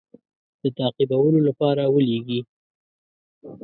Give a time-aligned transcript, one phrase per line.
[0.61, 2.41] د تعقیبولو لپاره ولېږي.